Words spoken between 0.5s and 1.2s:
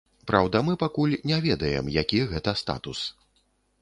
мы пакуль